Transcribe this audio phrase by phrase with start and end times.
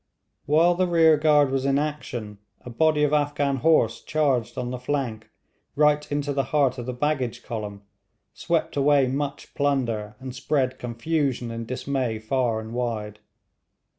[0.47, 4.79] While the rear guard was in action, a body of Afghan horse charged on the
[4.79, 5.29] flank,
[5.75, 7.83] right into the heart of the baggage column,
[8.33, 13.19] swept away much plunder, and spread confusion and dismay far and wide.